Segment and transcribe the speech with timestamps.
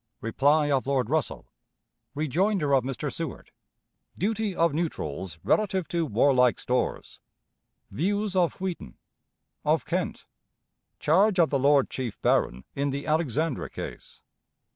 [0.19, 1.45] Reply of Lord Russell.
[2.15, 3.13] Rejoinder of Mr.
[3.13, 3.51] Seward.
[4.17, 7.19] Duty of Neutrals relative to Warlike Stores.
[7.91, 8.97] Views of Wheaton;
[9.63, 10.25] of Kent.
[10.97, 14.21] Charge of the Lord Chief Baron in the Alexandra Case.